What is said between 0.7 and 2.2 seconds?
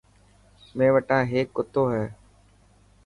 مين وٽا هيڪ ڪتو هي.